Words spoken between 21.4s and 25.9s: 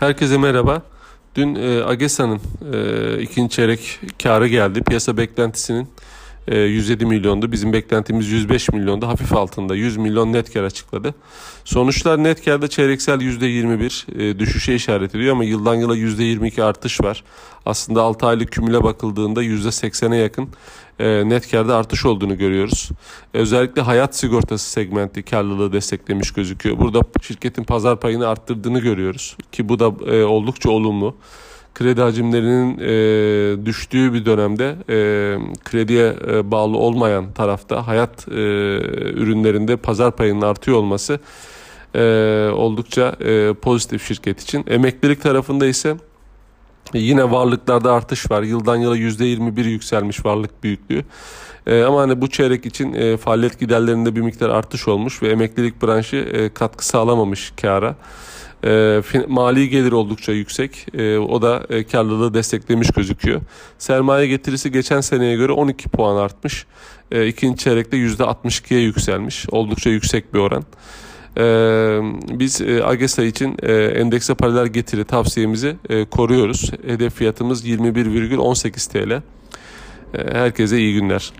karda artış olduğunu görüyoruz. Özellikle hayat sigortası segmenti karlılığı